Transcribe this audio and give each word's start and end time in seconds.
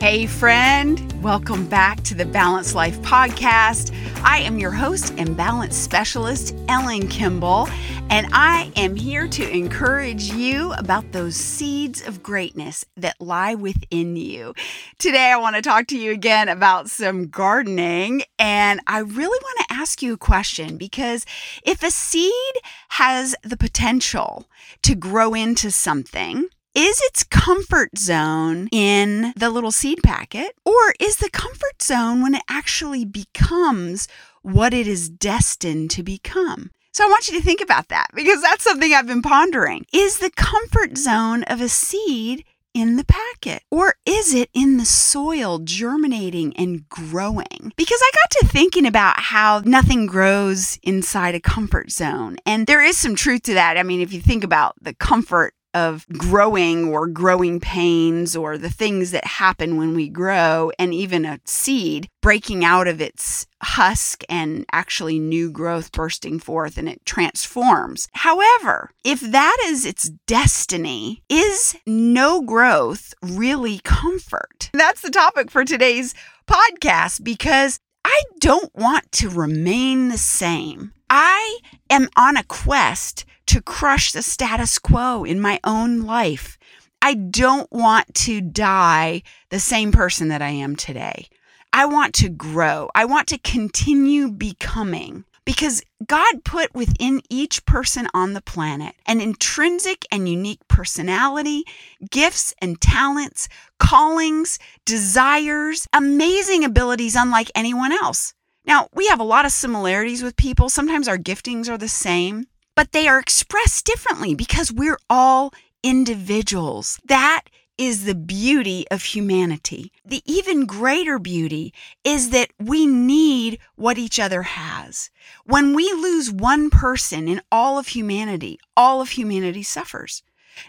Hey, 0.00 0.26
friend, 0.26 1.12
welcome 1.24 1.66
back 1.66 2.04
to 2.04 2.14
the 2.14 2.24
Balanced 2.24 2.76
Life 2.76 3.00
Podcast. 3.02 3.92
I 4.22 4.38
am 4.38 4.56
your 4.56 4.70
host 4.70 5.12
and 5.18 5.36
balance 5.36 5.74
specialist, 5.76 6.54
Ellen 6.68 7.08
Kimball, 7.08 7.68
and 8.08 8.28
I 8.32 8.70
am 8.76 8.94
here 8.94 9.26
to 9.26 9.50
encourage 9.50 10.30
you 10.30 10.72
about 10.74 11.10
those 11.10 11.34
seeds 11.34 12.06
of 12.06 12.22
greatness 12.22 12.84
that 12.96 13.20
lie 13.20 13.56
within 13.56 14.14
you. 14.14 14.54
Today, 14.98 15.32
I 15.32 15.36
want 15.36 15.56
to 15.56 15.62
talk 15.62 15.88
to 15.88 15.98
you 15.98 16.12
again 16.12 16.48
about 16.48 16.88
some 16.88 17.26
gardening, 17.26 18.22
and 18.38 18.80
I 18.86 19.00
really 19.00 19.40
want 19.42 19.68
to 19.68 19.74
ask 19.74 20.00
you 20.00 20.12
a 20.12 20.18
question 20.18 20.76
because 20.76 21.26
if 21.64 21.82
a 21.82 21.90
seed 21.90 22.54
has 22.90 23.34
the 23.42 23.56
potential 23.56 24.46
to 24.82 24.94
grow 24.94 25.34
into 25.34 25.72
something, 25.72 26.48
is 26.78 27.00
its 27.06 27.24
comfort 27.24 27.98
zone 27.98 28.68
in 28.70 29.32
the 29.36 29.50
little 29.50 29.72
seed 29.72 30.00
packet, 30.04 30.52
or 30.64 30.94
is 31.00 31.16
the 31.16 31.28
comfort 31.28 31.82
zone 31.82 32.22
when 32.22 32.36
it 32.36 32.42
actually 32.48 33.04
becomes 33.04 34.06
what 34.42 34.72
it 34.72 34.86
is 34.86 35.08
destined 35.08 35.90
to 35.90 36.04
become? 36.04 36.70
So 36.92 37.04
I 37.04 37.08
want 37.08 37.26
you 37.26 37.36
to 37.36 37.44
think 37.44 37.60
about 37.60 37.88
that 37.88 38.06
because 38.14 38.40
that's 38.42 38.62
something 38.62 38.94
I've 38.94 39.08
been 39.08 39.22
pondering. 39.22 39.86
Is 39.92 40.18
the 40.18 40.30
comfort 40.30 40.96
zone 40.96 41.42
of 41.44 41.60
a 41.60 41.68
seed 41.68 42.44
in 42.74 42.94
the 42.94 43.04
packet? 43.04 43.64
Or 43.72 43.96
is 44.06 44.32
it 44.32 44.48
in 44.54 44.76
the 44.76 44.84
soil 44.84 45.58
germinating 45.58 46.56
and 46.56 46.88
growing? 46.88 47.72
Because 47.76 48.00
I 48.00 48.10
got 48.14 48.30
to 48.40 48.46
thinking 48.46 48.86
about 48.86 49.18
how 49.18 49.62
nothing 49.64 50.06
grows 50.06 50.78
inside 50.84 51.34
a 51.34 51.40
comfort 51.40 51.90
zone. 51.90 52.36
And 52.46 52.68
there 52.68 52.82
is 52.82 52.96
some 52.96 53.16
truth 53.16 53.42
to 53.44 53.54
that. 53.54 53.76
I 53.76 53.82
mean, 53.82 54.00
if 54.00 54.12
you 54.12 54.20
think 54.20 54.44
about 54.44 54.76
the 54.80 54.94
comfort 54.94 55.54
of 55.74 56.06
growing 56.08 56.88
or 56.88 57.06
growing 57.06 57.60
pains 57.60 58.34
or 58.34 58.58
the 58.58 58.70
things 58.70 59.10
that 59.10 59.24
happen 59.24 59.76
when 59.76 59.94
we 59.94 60.08
grow, 60.08 60.70
and 60.78 60.92
even 60.94 61.24
a 61.24 61.40
seed 61.44 62.08
breaking 62.22 62.64
out 62.64 62.88
of 62.88 63.00
its 63.00 63.46
husk 63.62 64.22
and 64.28 64.64
actually 64.72 65.18
new 65.18 65.50
growth 65.50 65.92
bursting 65.92 66.38
forth 66.38 66.78
and 66.78 66.88
it 66.88 67.04
transforms. 67.04 68.08
However, 68.12 68.90
if 69.04 69.20
that 69.20 69.56
is 69.66 69.84
its 69.84 70.10
destiny, 70.26 71.22
is 71.28 71.76
no 71.86 72.42
growth 72.42 73.14
really 73.22 73.80
comfort? 73.80 74.70
That's 74.72 75.02
the 75.02 75.10
topic 75.10 75.50
for 75.50 75.64
today's 75.64 76.14
podcast 76.46 77.24
because 77.24 77.78
I 78.04 78.22
don't 78.40 78.74
want 78.74 79.12
to 79.12 79.28
remain 79.28 80.08
the 80.08 80.18
same. 80.18 80.92
I 81.20 81.58
am 81.90 82.08
on 82.14 82.36
a 82.36 82.44
quest 82.44 83.24
to 83.46 83.60
crush 83.60 84.12
the 84.12 84.22
status 84.22 84.78
quo 84.78 85.24
in 85.24 85.40
my 85.40 85.58
own 85.64 86.02
life. 86.02 86.56
I 87.02 87.14
don't 87.14 87.68
want 87.72 88.14
to 88.26 88.40
die 88.40 89.22
the 89.48 89.58
same 89.58 89.90
person 89.90 90.28
that 90.28 90.42
I 90.42 90.50
am 90.50 90.76
today. 90.76 91.26
I 91.72 91.86
want 91.86 92.14
to 92.16 92.28
grow. 92.28 92.88
I 92.94 93.04
want 93.04 93.26
to 93.28 93.38
continue 93.38 94.30
becoming 94.30 95.24
because 95.44 95.82
God 96.06 96.44
put 96.44 96.72
within 96.72 97.20
each 97.28 97.64
person 97.64 98.06
on 98.14 98.34
the 98.34 98.40
planet 98.40 98.94
an 99.04 99.20
intrinsic 99.20 100.06
and 100.12 100.28
unique 100.28 100.60
personality, 100.68 101.64
gifts 102.12 102.54
and 102.62 102.80
talents, 102.80 103.48
callings, 103.80 104.60
desires, 104.84 105.88
amazing 105.92 106.62
abilities 106.62 107.16
unlike 107.16 107.50
anyone 107.56 107.90
else. 107.90 108.34
Now, 108.68 108.88
we 108.94 109.08
have 109.08 109.18
a 109.18 109.24
lot 109.24 109.44
of 109.44 109.50
similarities 109.50 110.22
with 110.22 110.36
people. 110.36 110.68
Sometimes 110.68 111.08
our 111.08 111.18
giftings 111.18 111.68
are 111.68 111.78
the 111.78 111.88
same 111.88 112.46
but 112.78 112.92
they 112.92 113.08
are 113.08 113.18
expressed 113.18 113.84
differently 113.86 114.36
because 114.36 114.70
we're 114.70 115.00
all 115.10 115.52
individuals. 115.82 117.00
That 117.04 117.42
is 117.76 118.04
the 118.04 118.14
beauty 118.14 118.86
of 118.88 119.02
humanity. 119.02 119.90
The 120.04 120.22
even 120.24 120.64
greater 120.64 121.18
beauty 121.18 121.74
is 122.04 122.30
that 122.30 122.50
we 122.56 122.86
need 122.86 123.58
what 123.74 123.98
each 123.98 124.20
other 124.20 124.42
has. 124.42 125.10
When 125.44 125.74
we 125.74 125.92
lose 125.92 126.30
one 126.30 126.70
person 126.70 127.26
in 127.26 127.40
all 127.50 127.80
of 127.80 127.88
humanity, 127.88 128.60
all 128.76 129.00
of 129.00 129.10
humanity 129.10 129.64
suffers. 129.64 130.22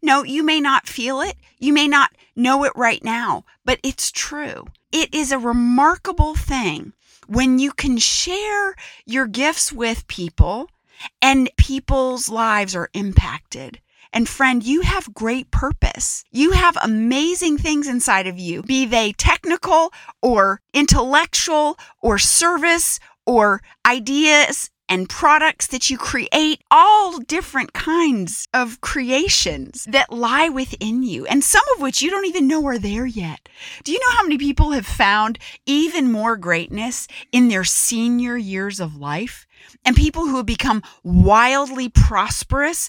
No, 0.00 0.22
you 0.22 0.44
may 0.44 0.60
not 0.60 0.86
feel 0.86 1.20
it. 1.20 1.34
You 1.58 1.72
may 1.72 1.88
not 1.88 2.12
know 2.36 2.62
it 2.62 2.72
right 2.76 3.02
now, 3.02 3.44
but 3.64 3.80
it's 3.82 4.12
true. 4.12 4.66
It 4.92 5.12
is 5.12 5.32
a 5.32 5.40
remarkable 5.40 6.36
thing 6.36 6.92
when 7.26 7.58
you 7.58 7.72
can 7.72 7.98
share 7.98 8.74
your 9.04 9.26
gifts 9.26 9.72
with 9.72 10.06
people 10.06 10.68
and 11.20 11.50
people's 11.56 12.28
lives 12.28 12.74
are 12.74 12.88
impacted. 12.94 13.80
And 14.12 14.28
friend, 14.28 14.62
you 14.64 14.80
have 14.80 15.12
great 15.12 15.50
purpose. 15.50 16.24
You 16.30 16.52
have 16.52 16.78
amazing 16.82 17.58
things 17.58 17.86
inside 17.86 18.26
of 18.26 18.38
you, 18.38 18.62
be 18.62 18.86
they 18.86 19.12
technical 19.12 19.92
or 20.22 20.60
intellectual 20.72 21.78
or 22.00 22.18
service 22.18 22.98
or 23.26 23.60
ideas 23.84 24.70
and 24.88 25.08
products 25.08 25.66
that 25.68 25.90
you 25.90 25.98
create, 25.98 26.62
all 26.70 27.18
different 27.18 27.72
kinds 27.72 28.48
of 28.54 28.80
creations 28.80 29.86
that 29.90 30.12
lie 30.12 30.48
within 30.48 31.02
you, 31.02 31.26
and 31.26 31.42
some 31.42 31.64
of 31.74 31.82
which 31.82 32.02
you 32.02 32.10
don't 32.10 32.26
even 32.26 32.46
know 32.46 32.64
are 32.66 32.78
there 32.78 33.06
yet. 33.06 33.48
Do 33.84 33.92
you 33.92 33.98
know 33.98 34.16
how 34.16 34.22
many 34.22 34.38
people 34.38 34.72
have 34.72 34.86
found 34.86 35.38
even 35.66 36.12
more 36.12 36.36
greatness 36.36 37.08
in 37.32 37.48
their 37.48 37.64
senior 37.64 38.36
years 38.36 38.80
of 38.80 38.96
life? 38.96 39.46
And 39.84 39.96
people 39.96 40.26
who 40.26 40.36
have 40.36 40.46
become 40.46 40.82
wildly 41.02 41.88
prosperous 41.88 42.88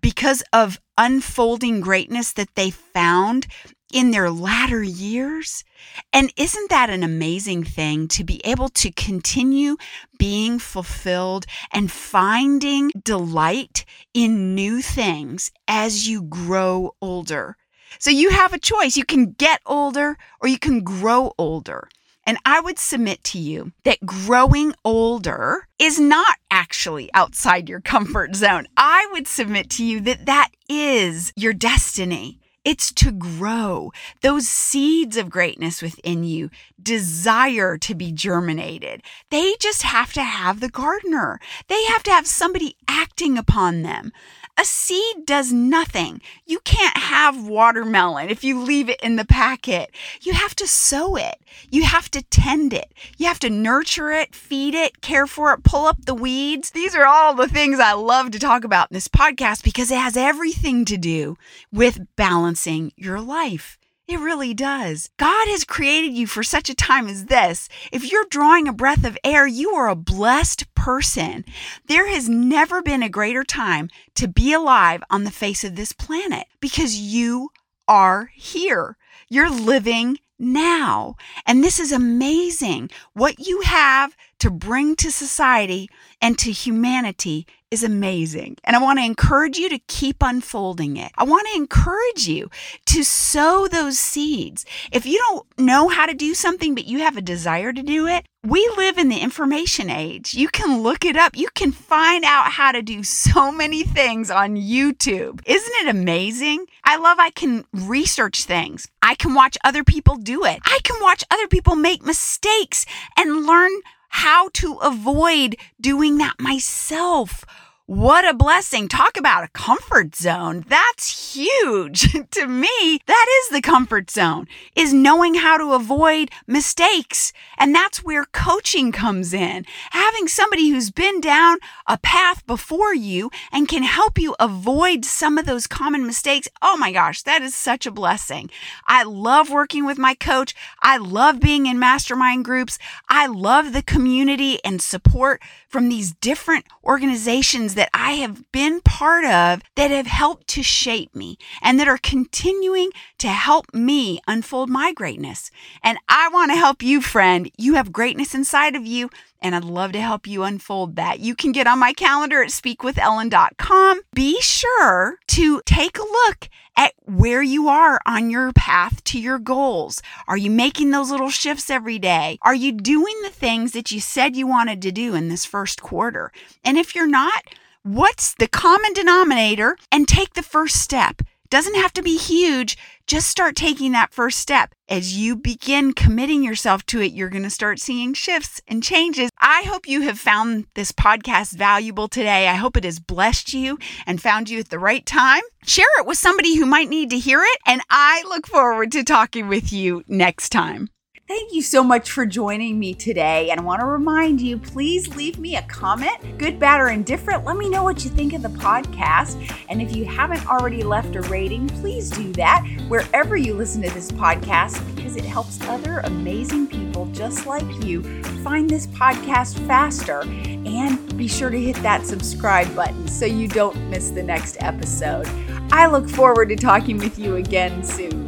because 0.00 0.42
of 0.52 0.80
unfolding 0.98 1.80
greatness 1.80 2.32
that 2.32 2.54
they 2.54 2.70
found 2.70 3.46
in 3.92 4.10
their 4.10 4.30
latter 4.30 4.82
years. 4.82 5.64
And 6.12 6.32
isn't 6.36 6.70
that 6.70 6.90
an 6.90 7.02
amazing 7.02 7.64
thing 7.64 8.08
to 8.08 8.24
be 8.24 8.44
able 8.44 8.68
to 8.70 8.90
continue 8.92 9.76
being 10.18 10.58
fulfilled 10.58 11.46
and 11.72 11.90
finding 11.90 12.90
delight 13.04 13.84
in 14.14 14.54
new 14.54 14.82
things 14.82 15.50
as 15.68 16.08
you 16.08 16.22
grow 16.22 16.94
older? 17.00 17.56
So 17.98 18.10
you 18.10 18.30
have 18.30 18.52
a 18.52 18.58
choice. 18.58 18.96
You 18.96 19.04
can 19.04 19.32
get 19.32 19.60
older 19.66 20.18
or 20.40 20.48
you 20.48 20.58
can 20.58 20.82
grow 20.82 21.32
older. 21.38 21.88
And 22.28 22.38
I 22.44 22.58
would 22.58 22.78
submit 22.78 23.22
to 23.24 23.38
you 23.38 23.72
that 23.84 24.04
growing 24.04 24.74
older 24.84 25.68
is 25.78 26.00
not 26.00 26.36
actually 26.50 27.08
outside 27.14 27.68
your 27.68 27.80
comfort 27.80 28.34
zone. 28.34 28.66
I 28.76 29.08
would 29.12 29.28
submit 29.28 29.70
to 29.70 29.84
you 29.84 30.00
that 30.00 30.26
that 30.26 30.50
is 30.68 31.32
your 31.36 31.52
destiny. 31.52 32.40
It's 32.66 32.92
to 32.94 33.12
grow. 33.12 33.92
Those 34.22 34.48
seeds 34.48 35.16
of 35.16 35.30
greatness 35.30 35.80
within 35.80 36.24
you 36.24 36.50
desire 36.82 37.78
to 37.78 37.94
be 37.94 38.10
germinated. 38.10 39.04
They 39.30 39.54
just 39.60 39.82
have 39.82 40.12
to 40.14 40.24
have 40.24 40.58
the 40.58 40.68
gardener. 40.68 41.38
They 41.68 41.84
have 41.84 42.02
to 42.02 42.10
have 42.10 42.26
somebody 42.26 42.74
acting 42.88 43.38
upon 43.38 43.82
them. 43.82 44.10
A 44.58 44.64
seed 44.64 45.26
does 45.26 45.52
nothing. 45.52 46.22
You 46.46 46.60
can't 46.60 46.96
have 46.96 47.46
watermelon 47.46 48.30
if 48.30 48.42
you 48.42 48.58
leave 48.58 48.88
it 48.88 49.00
in 49.02 49.16
the 49.16 49.26
packet. 49.26 49.90
You 50.22 50.32
have 50.32 50.56
to 50.56 50.66
sow 50.66 51.16
it. 51.16 51.36
You 51.70 51.84
have 51.84 52.10
to 52.12 52.22
tend 52.22 52.72
it. 52.72 52.94
You 53.18 53.26
have 53.26 53.38
to 53.40 53.50
nurture 53.50 54.10
it, 54.10 54.34
feed 54.34 54.74
it, 54.74 55.02
care 55.02 55.26
for 55.26 55.52
it, 55.52 55.62
pull 55.62 55.84
up 55.84 56.06
the 56.06 56.14
weeds. 56.14 56.70
These 56.70 56.94
are 56.94 57.04
all 57.04 57.34
the 57.34 57.48
things 57.48 57.78
I 57.78 57.92
love 57.92 58.30
to 58.30 58.38
talk 58.38 58.64
about 58.64 58.90
in 58.90 58.94
this 58.94 59.08
podcast 59.08 59.62
because 59.62 59.90
it 59.90 59.98
has 59.98 60.16
everything 60.16 60.86
to 60.86 60.96
do 60.96 61.36
with 61.70 62.06
balancing 62.16 62.92
your 62.96 63.20
life. 63.20 63.78
It 64.08 64.20
really 64.20 64.54
does. 64.54 65.10
God 65.16 65.48
has 65.48 65.64
created 65.64 66.12
you 66.12 66.28
for 66.28 66.44
such 66.44 66.70
a 66.70 66.76
time 66.76 67.08
as 67.08 67.24
this. 67.24 67.68
If 67.90 68.08
you're 68.08 68.26
drawing 68.30 68.68
a 68.68 68.72
breath 68.72 69.04
of 69.04 69.18
air, 69.24 69.48
you 69.48 69.70
are 69.70 69.88
a 69.88 69.96
blessed 69.96 70.72
person. 70.76 71.44
There 71.86 72.08
has 72.08 72.28
never 72.28 72.82
been 72.82 73.02
a 73.02 73.08
greater 73.08 73.42
time 73.42 73.90
to 74.14 74.28
be 74.28 74.52
alive 74.52 75.02
on 75.10 75.24
the 75.24 75.32
face 75.32 75.64
of 75.64 75.74
this 75.74 75.92
planet 75.92 76.46
because 76.60 76.94
you 76.94 77.50
are 77.88 78.30
here. 78.32 78.96
You're 79.28 79.50
living 79.50 80.18
now. 80.38 81.16
And 81.46 81.62
this 81.62 81.78
is 81.78 81.92
amazing. 81.92 82.90
What 83.14 83.38
you 83.46 83.60
have 83.62 84.16
to 84.40 84.50
bring 84.50 84.96
to 84.96 85.10
society 85.10 85.88
and 86.20 86.38
to 86.38 86.52
humanity 86.52 87.46
is 87.70 87.82
amazing. 87.82 88.56
And 88.64 88.76
I 88.76 88.82
want 88.82 88.98
to 88.98 89.04
encourage 89.04 89.58
you 89.58 89.68
to 89.68 89.78
keep 89.88 90.16
unfolding 90.20 90.96
it. 90.96 91.10
I 91.16 91.24
want 91.24 91.46
to 91.48 91.56
encourage 91.56 92.28
you 92.28 92.50
to 92.86 93.02
sow 93.02 93.66
those 93.66 93.98
seeds. 93.98 94.64
If 94.92 95.04
you 95.06 95.18
don't 95.18 95.46
know 95.58 95.88
how 95.88 96.06
to 96.06 96.14
do 96.14 96.34
something, 96.34 96.74
but 96.74 96.86
you 96.86 97.00
have 97.00 97.16
a 97.16 97.22
desire 97.22 97.72
to 97.72 97.82
do 97.82 98.06
it, 98.06 98.26
we 98.46 98.70
live 98.76 98.96
in 98.96 99.08
the 99.08 99.18
information 99.18 99.90
age. 99.90 100.32
You 100.34 100.48
can 100.48 100.80
look 100.80 101.04
it 101.04 101.16
up. 101.16 101.36
You 101.36 101.48
can 101.54 101.72
find 101.72 102.24
out 102.24 102.52
how 102.52 102.70
to 102.70 102.80
do 102.80 103.02
so 103.02 103.50
many 103.50 103.82
things 103.82 104.30
on 104.30 104.54
YouTube. 104.54 105.40
Isn't 105.44 105.74
it 105.80 105.88
amazing? 105.88 106.66
I 106.84 106.96
love 106.96 107.18
I 107.18 107.30
can 107.30 107.64
research 107.72 108.44
things. 108.44 108.86
I 109.02 109.16
can 109.16 109.34
watch 109.34 109.58
other 109.64 109.82
people 109.82 110.14
do 110.14 110.44
it. 110.44 110.60
I 110.64 110.78
can 110.84 111.02
watch 111.02 111.24
other 111.28 111.48
people 111.48 111.74
make 111.74 112.04
mistakes 112.04 112.86
and 113.16 113.46
learn 113.46 113.72
how 114.10 114.50
to 114.54 114.74
avoid 114.74 115.56
doing 115.80 116.18
that 116.18 116.38
myself. 116.38 117.44
What 117.88 118.28
a 118.28 118.34
blessing. 118.34 118.88
Talk 118.88 119.16
about 119.16 119.44
a 119.44 119.48
comfort 119.48 120.16
zone. 120.16 120.64
That's 120.66 121.36
huge. 121.36 122.12
to 122.32 122.48
me, 122.48 123.00
that 123.06 123.26
is 123.38 123.50
the 123.50 123.60
comfort 123.62 124.10
zone, 124.10 124.48
is 124.74 124.92
knowing 124.92 125.34
how 125.34 125.56
to 125.56 125.72
avoid 125.72 126.32
mistakes. 126.48 127.32
And 127.56 127.72
that's 127.72 128.02
where 128.02 128.24
coaching 128.24 128.90
comes 128.90 129.32
in. 129.32 129.66
Having 129.92 130.26
somebody 130.26 130.70
who's 130.70 130.90
been 130.90 131.20
down 131.20 131.58
a 131.86 131.96
path 131.96 132.44
before 132.44 132.92
you 132.92 133.30
and 133.52 133.68
can 133.68 133.84
help 133.84 134.18
you 134.18 134.34
avoid 134.40 135.04
some 135.04 135.38
of 135.38 135.46
those 135.46 135.68
common 135.68 136.04
mistakes. 136.04 136.48
Oh 136.60 136.76
my 136.76 136.90
gosh, 136.90 137.22
that 137.22 137.40
is 137.40 137.54
such 137.54 137.86
a 137.86 137.92
blessing. 137.92 138.50
I 138.88 139.04
love 139.04 139.48
working 139.48 139.86
with 139.86 139.96
my 139.96 140.14
coach. 140.14 140.56
I 140.82 140.96
love 140.96 141.38
being 141.38 141.66
in 141.66 141.78
mastermind 141.78 142.46
groups. 142.46 142.80
I 143.08 143.28
love 143.28 143.72
the 143.72 143.82
community 143.82 144.58
and 144.64 144.82
support 144.82 145.40
from 145.68 145.88
these 145.88 146.14
different 146.14 146.64
organizations 146.84 147.75
that 147.76 147.90
I 147.94 148.12
have 148.12 148.50
been 148.52 148.80
part 148.80 149.24
of 149.24 149.62
that 149.76 149.90
have 149.90 150.06
helped 150.06 150.48
to 150.48 150.62
shape 150.62 151.14
me 151.14 151.38
and 151.62 151.78
that 151.78 151.88
are 151.88 151.98
continuing 151.98 152.90
to 153.18 153.28
help 153.28 153.72
me 153.72 154.20
unfold 154.26 154.68
my 154.68 154.92
greatness. 154.92 155.50
And 155.82 155.98
I 156.08 156.28
want 156.28 156.50
to 156.50 156.56
help 156.56 156.82
you, 156.82 157.00
friend. 157.00 157.50
You 157.56 157.74
have 157.74 157.92
greatness 157.92 158.34
inside 158.34 158.74
of 158.74 158.86
you 158.86 159.10
and 159.40 159.54
I'd 159.54 159.64
love 159.64 159.92
to 159.92 160.00
help 160.00 160.26
you 160.26 160.42
unfold 160.42 160.96
that. 160.96 161.20
You 161.20 161.34
can 161.34 161.52
get 161.52 161.66
on 161.66 161.78
my 161.78 161.92
calendar 161.92 162.42
at 162.42 162.50
speakwithellen.com. 162.50 164.00
Be 164.14 164.40
sure 164.40 165.18
to 165.28 165.62
take 165.64 165.98
a 165.98 166.02
look 166.02 166.48
at 166.76 166.92
where 167.04 167.42
you 167.42 167.68
are 167.68 168.00
on 168.06 168.30
your 168.30 168.52
path 168.52 169.02
to 169.04 169.20
your 169.20 169.38
goals. 169.38 170.02
Are 170.28 170.36
you 170.36 170.50
making 170.50 170.90
those 170.90 171.10
little 171.10 171.30
shifts 171.30 171.70
every 171.70 171.98
day? 171.98 172.38
Are 172.42 172.54
you 172.54 172.72
doing 172.72 173.14
the 173.22 173.30
things 173.30 173.72
that 173.72 173.90
you 173.90 174.00
said 174.00 174.36
you 174.36 174.46
wanted 174.46 174.82
to 174.82 174.92
do 174.92 175.14
in 175.14 175.28
this 175.28 175.44
first 175.44 175.82
quarter? 175.82 176.32
And 176.64 176.76
if 176.76 176.94
you're 176.94 177.06
not, 177.06 177.44
what's 177.86 178.34
the 178.34 178.48
common 178.48 178.92
denominator 178.94 179.76
and 179.92 180.08
take 180.08 180.34
the 180.34 180.42
first 180.42 180.82
step? 180.82 181.22
Doesn't 181.50 181.76
have 181.76 181.92
to 181.92 182.02
be 182.02 182.16
huge. 182.16 182.76
Just 183.06 183.28
start 183.28 183.54
taking 183.54 183.92
that 183.92 184.12
first 184.12 184.40
step. 184.40 184.74
As 184.88 185.16
you 185.16 185.36
begin 185.36 185.92
committing 185.92 186.42
yourself 186.42 186.84
to 186.86 187.00
it, 187.00 187.12
you're 187.12 187.28
going 187.28 187.44
to 187.44 187.50
start 187.50 187.78
seeing 187.78 188.12
shifts 188.12 188.60
and 188.66 188.82
changes. 188.82 189.30
I 189.38 189.62
hope 189.62 189.86
you 189.86 190.00
have 190.00 190.18
found 190.18 190.66
this 190.74 190.90
podcast 190.90 191.52
valuable 191.52 192.08
today. 192.08 192.48
I 192.48 192.54
hope 192.54 192.76
it 192.76 192.82
has 192.82 192.98
blessed 192.98 193.52
you 193.52 193.78
and 194.04 194.20
found 194.20 194.50
you 194.50 194.58
at 194.58 194.70
the 194.70 194.80
right 194.80 195.06
time. 195.06 195.42
Share 195.64 195.86
it 196.00 196.06
with 196.06 196.18
somebody 196.18 196.56
who 196.56 196.66
might 196.66 196.88
need 196.88 197.10
to 197.10 197.18
hear 197.18 197.40
it. 197.40 197.58
And 197.66 197.82
I 197.88 198.24
look 198.28 198.48
forward 198.48 198.90
to 198.92 199.04
talking 199.04 199.46
with 199.46 199.72
you 199.72 200.02
next 200.08 200.48
time. 200.48 200.88
Thank 201.28 201.52
you 201.52 201.60
so 201.60 201.82
much 201.82 202.12
for 202.12 202.24
joining 202.24 202.78
me 202.78 202.94
today. 202.94 203.50
And 203.50 203.58
I 203.58 203.64
want 203.64 203.80
to 203.80 203.86
remind 203.86 204.40
you 204.40 204.58
please 204.58 205.16
leave 205.16 205.40
me 205.40 205.56
a 205.56 205.62
comment, 205.62 206.38
good, 206.38 206.60
bad, 206.60 206.80
or 206.80 206.88
indifferent. 206.90 207.44
Let 207.44 207.56
me 207.56 207.68
know 207.68 207.82
what 207.82 208.04
you 208.04 208.10
think 208.10 208.32
of 208.32 208.42
the 208.42 208.48
podcast. 208.48 209.52
And 209.68 209.82
if 209.82 209.96
you 209.96 210.04
haven't 210.04 210.46
already 210.46 210.84
left 210.84 211.16
a 211.16 211.22
rating, 211.22 211.66
please 211.66 212.10
do 212.10 212.32
that 212.34 212.64
wherever 212.86 213.36
you 213.36 213.54
listen 213.54 213.82
to 213.82 213.90
this 213.90 214.12
podcast 214.12 214.80
because 214.94 215.16
it 215.16 215.24
helps 215.24 215.60
other 215.62 215.98
amazing 216.04 216.68
people 216.68 217.06
just 217.06 217.44
like 217.44 217.84
you 217.84 218.04
find 218.44 218.70
this 218.70 218.86
podcast 218.86 219.58
faster. 219.66 220.20
And 220.22 221.16
be 221.18 221.26
sure 221.26 221.50
to 221.50 221.60
hit 221.60 221.74
that 221.82 222.06
subscribe 222.06 222.72
button 222.76 223.08
so 223.08 223.26
you 223.26 223.48
don't 223.48 223.90
miss 223.90 224.10
the 224.10 224.22
next 224.22 224.58
episode. 224.60 225.28
I 225.72 225.88
look 225.88 226.08
forward 226.08 226.50
to 226.50 226.56
talking 226.56 226.98
with 226.98 227.18
you 227.18 227.34
again 227.34 227.82
soon. 227.82 228.25